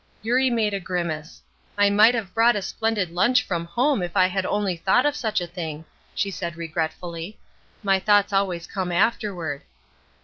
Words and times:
Eurie 0.23 0.49
made 0.49 0.73
a 0.73 0.79
grimace. 0.79 1.43
"I 1.77 1.91
might 1.91 2.15
have 2.15 2.33
brought 2.33 2.55
a 2.55 2.63
splendid 2.63 3.11
lunch 3.11 3.43
from 3.43 3.65
home 3.65 4.01
if 4.01 4.17
I 4.17 4.25
had 4.25 4.47
only 4.47 4.75
thought 4.75 5.05
of 5.05 5.15
such 5.15 5.39
a 5.39 5.45
thing," 5.45 5.85
she 6.15 6.31
said, 6.31 6.55
regretfully. 6.57 7.37
"My 7.83 7.99
thoughts 7.99 8.33
always 8.33 8.65
come 8.65 8.91
afterward." 8.91 9.61